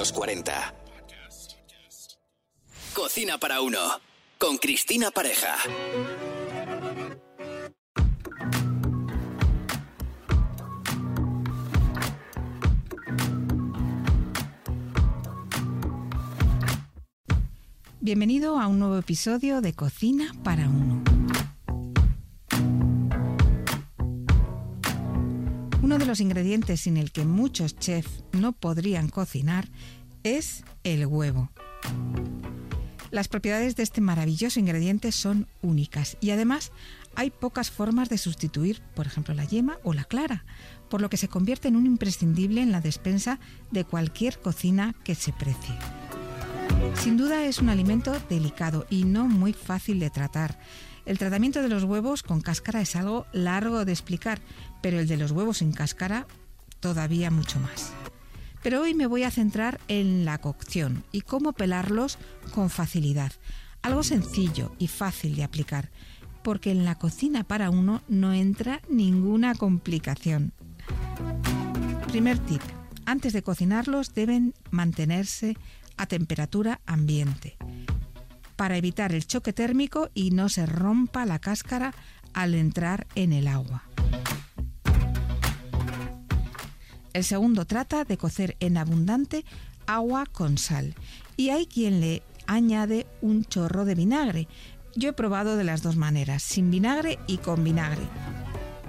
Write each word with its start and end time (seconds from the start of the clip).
Los 0.00 0.12
40. 0.12 0.74
Cocina 2.94 3.36
para 3.36 3.60
uno. 3.60 3.78
Con 4.38 4.56
Cristina 4.56 5.10
Pareja. 5.10 5.56
Bienvenido 18.00 18.58
a 18.58 18.68
un 18.68 18.78
nuevo 18.78 18.96
episodio 18.96 19.60
de 19.60 19.74
Cocina 19.74 20.32
para 20.42 20.66
uno. 20.66 21.19
Uno 25.90 25.98
de 25.98 26.06
los 26.06 26.20
ingredientes 26.20 26.82
sin 26.82 26.96
el 26.96 27.10
que 27.10 27.24
muchos 27.24 27.76
chefs 27.76 28.22
no 28.30 28.52
podrían 28.52 29.08
cocinar 29.08 29.68
es 30.22 30.62
el 30.84 31.04
huevo. 31.04 31.50
Las 33.10 33.26
propiedades 33.26 33.74
de 33.74 33.82
este 33.82 34.00
maravilloso 34.00 34.60
ingrediente 34.60 35.10
son 35.10 35.48
únicas 35.62 36.16
y 36.20 36.30
además 36.30 36.70
hay 37.16 37.30
pocas 37.30 37.72
formas 37.72 38.08
de 38.08 38.18
sustituir, 38.18 38.80
por 38.94 39.08
ejemplo, 39.08 39.34
la 39.34 39.44
yema 39.44 39.80
o 39.82 39.92
la 39.92 40.04
clara, 40.04 40.44
por 40.88 41.00
lo 41.00 41.10
que 41.10 41.16
se 41.16 41.26
convierte 41.26 41.66
en 41.66 41.74
un 41.74 41.86
imprescindible 41.86 42.62
en 42.62 42.70
la 42.70 42.80
despensa 42.80 43.40
de 43.72 43.84
cualquier 43.84 44.38
cocina 44.38 44.94
que 45.02 45.16
se 45.16 45.32
precie. 45.32 45.74
Sin 46.94 47.16
duda 47.16 47.46
es 47.46 47.58
un 47.58 47.68
alimento 47.68 48.12
delicado 48.28 48.86
y 48.90 49.02
no 49.02 49.26
muy 49.26 49.52
fácil 49.54 49.98
de 49.98 50.10
tratar. 50.10 50.56
El 51.10 51.18
tratamiento 51.18 51.60
de 51.60 51.68
los 51.68 51.82
huevos 51.82 52.22
con 52.22 52.40
cáscara 52.40 52.80
es 52.80 52.94
algo 52.94 53.26
largo 53.32 53.84
de 53.84 53.90
explicar, 53.90 54.40
pero 54.80 55.00
el 55.00 55.08
de 55.08 55.16
los 55.16 55.32
huevos 55.32 55.58
sin 55.58 55.72
cáscara 55.72 56.28
todavía 56.78 57.32
mucho 57.32 57.58
más. 57.58 57.92
Pero 58.62 58.82
hoy 58.82 58.94
me 58.94 59.08
voy 59.08 59.24
a 59.24 59.32
centrar 59.32 59.80
en 59.88 60.24
la 60.24 60.38
cocción 60.38 61.02
y 61.10 61.22
cómo 61.22 61.52
pelarlos 61.52 62.16
con 62.54 62.70
facilidad. 62.70 63.32
Algo 63.82 64.04
sencillo 64.04 64.72
y 64.78 64.86
fácil 64.86 65.34
de 65.34 65.42
aplicar, 65.42 65.90
porque 66.44 66.70
en 66.70 66.84
la 66.84 66.94
cocina 66.94 67.42
para 67.42 67.70
uno 67.70 68.02
no 68.06 68.32
entra 68.32 68.80
ninguna 68.88 69.56
complicación. 69.56 70.52
Primer 72.06 72.38
tip. 72.38 72.62
Antes 73.04 73.32
de 73.32 73.42
cocinarlos 73.42 74.14
deben 74.14 74.54
mantenerse 74.70 75.56
a 75.96 76.06
temperatura 76.06 76.80
ambiente 76.86 77.56
para 78.60 78.76
evitar 78.76 79.14
el 79.14 79.26
choque 79.26 79.54
térmico 79.54 80.10
y 80.12 80.32
no 80.32 80.50
se 80.50 80.66
rompa 80.66 81.24
la 81.24 81.38
cáscara 81.38 81.94
al 82.34 82.54
entrar 82.54 83.06
en 83.14 83.32
el 83.32 83.48
agua. 83.48 83.84
El 87.14 87.24
segundo 87.24 87.64
trata 87.64 88.04
de 88.04 88.18
cocer 88.18 88.58
en 88.60 88.76
abundante 88.76 89.46
agua 89.86 90.26
con 90.26 90.58
sal 90.58 90.94
y 91.38 91.48
hay 91.48 91.64
quien 91.64 92.02
le 92.02 92.22
añade 92.46 93.06
un 93.22 93.46
chorro 93.46 93.86
de 93.86 93.94
vinagre. 93.94 94.46
Yo 94.94 95.08
he 95.08 95.14
probado 95.14 95.56
de 95.56 95.64
las 95.64 95.82
dos 95.82 95.96
maneras, 95.96 96.42
sin 96.42 96.70
vinagre 96.70 97.18
y 97.26 97.38
con 97.38 97.64
vinagre. 97.64 98.02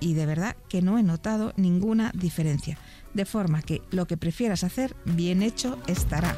Y 0.00 0.14
de 0.14 0.26
verdad 0.26 0.56
que 0.68 0.82
no 0.82 0.98
he 0.98 1.04
notado 1.04 1.52
ninguna 1.56 2.10
diferencia, 2.16 2.78
de 3.14 3.26
forma 3.26 3.62
que 3.62 3.80
lo 3.92 4.08
que 4.08 4.16
prefieras 4.16 4.64
hacer 4.64 4.96
bien 5.04 5.40
hecho 5.40 5.78
estará. 5.86 6.36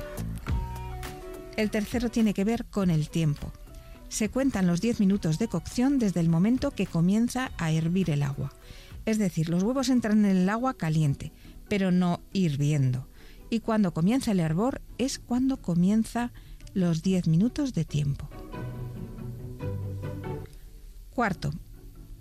El 1.56 1.70
tercero 1.70 2.10
tiene 2.10 2.34
que 2.34 2.44
ver 2.44 2.64
con 2.64 2.90
el 2.90 3.08
tiempo. 3.08 3.52
Se 4.08 4.28
cuentan 4.28 4.66
los 4.66 4.80
10 4.80 5.00
minutos 5.00 5.38
de 5.38 5.48
cocción 5.48 5.98
desde 5.98 6.20
el 6.20 6.28
momento 6.28 6.72
que 6.72 6.86
comienza 6.86 7.52
a 7.58 7.70
hervir 7.70 8.10
el 8.10 8.22
agua. 8.22 8.52
Es 9.06 9.18
decir, 9.18 9.48
los 9.48 9.62
huevos 9.62 9.88
entran 9.88 10.24
en 10.24 10.36
el 10.36 10.48
agua 10.48 10.74
caliente, 10.74 11.32
pero 11.68 11.92
no 11.92 12.20
hirviendo. 12.32 13.08
Y 13.50 13.60
cuando 13.60 13.94
comienza 13.94 14.32
el 14.32 14.40
hervor 14.40 14.82
es 14.98 15.18
cuando 15.20 15.58
comienza 15.58 16.32
los 16.72 17.02
10 17.02 17.28
minutos 17.28 17.72
de 17.72 17.84
tiempo. 17.84 18.28
Cuarto, 21.10 21.52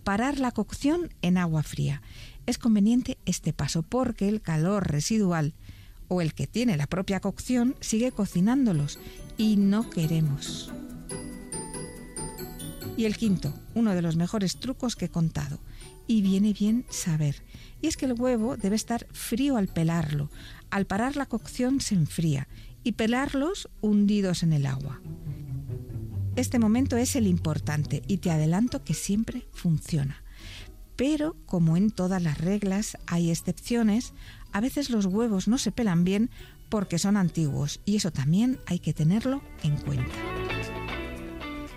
parar 0.03 0.37
la 0.39 0.51
cocción 0.51 1.09
en 1.23 1.39
agua 1.39 1.63
fría. 1.63 2.03
Es 2.45 2.59
conveniente 2.59 3.17
este 3.25 3.51
paso 3.51 3.81
porque 3.81 4.29
el 4.29 4.41
calor 4.41 4.91
residual 4.91 5.55
o 6.13 6.21
el 6.21 6.33
que 6.33 6.47
tiene 6.47 6.77
la 6.77 6.87
propia 6.87 7.19
cocción 7.19 7.75
sigue 7.79 8.11
cocinándolos 8.11 8.99
y 9.37 9.57
no 9.57 9.89
queremos. 9.89 10.71
Y 12.95 13.05
el 13.05 13.17
quinto, 13.17 13.53
uno 13.73 13.95
de 13.95 14.01
los 14.01 14.15
mejores 14.15 14.57
trucos 14.57 14.95
que 14.95 15.05
he 15.05 15.09
contado, 15.09 15.59
y 16.05 16.21
viene 16.21 16.53
bien 16.53 16.85
saber, 16.89 17.43
y 17.81 17.87
es 17.87 17.97
que 17.97 18.05
el 18.05 18.13
huevo 18.13 18.55
debe 18.55 18.75
estar 18.75 19.07
frío 19.11 19.57
al 19.57 19.67
pelarlo. 19.67 20.29
Al 20.69 20.85
parar 20.85 21.15
la 21.15 21.25
cocción 21.25 21.81
se 21.81 21.95
enfría 21.95 22.47
y 22.83 22.93
pelarlos 22.93 23.69
hundidos 23.81 24.43
en 24.43 24.53
el 24.53 24.65
agua. 24.65 25.01
Este 26.35 26.59
momento 26.59 26.97
es 26.97 27.15
el 27.15 27.27
importante 27.27 28.03
y 28.07 28.17
te 28.17 28.31
adelanto 28.31 28.83
que 28.83 28.93
siempre 28.93 29.47
funciona. 29.51 30.22
Pero, 30.95 31.35
como 31.45 31.77
en 31.77 31.91
todas 31.91 32.21
las 32.21 32.37
reglas 32.37 32.97
hay 33.07 33.31
excepciones, 33.31 34.13
a 34.51 34.61
veces 34.61 34.89
los 34.89 35.05
huevos 35.05 35.47
no 35.47 35.57
se 35.57 35.71
pelan 35.71 36.03
bien 36.03 36.29
porque 36.69 36.99
son 36.99 37.17
antiguos 37.17 37.81
y 37.85 37.95
eso 37.97 38.11
también 38.11 38.59
hay 38.65 38.79
que 38.79 38.93
tenerlo 38.93 39.41
en 39.63 39.77
cuenta. 39.77 40.15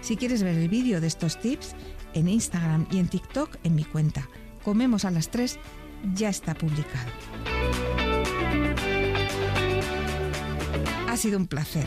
Si 0.01 0.17
quieres 0.17 0.43
ver 0.43 0.57
el 0.57 0.69
vídeo 0.69 1.01
de 1.01 1.07
estos 1.07 1.41
tips, 1.41 1.75
en 2.15 2.29
Instagram 2.29 2.87
y 2.91 2.99
en 2.99 3.09
TikTok 3.09 3.57
en 3.65 3.75
mi 3.75 3.85
cuenta 3.85 4.29
Comemos 4.67 5.05
a 5.05 5.13
las 5.13 5.29
3 5.29 5.61
ya 6.15 6.29
está 6.29 6.53
publicado. 6.53 7.09
Ha 11.09 11.17
sido 11.17 11.39
un 11.39 11.47
placer. 11.47 11.87